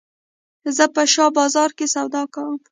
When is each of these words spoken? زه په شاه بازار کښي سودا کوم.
زه 0.75 0.85
په 0.95 1.03
شاه 1.13 1.31
بازار 1.37 1.69
کښي 1.77 1.87
سودا 1.93 2.23
کوم. 2.33 2.55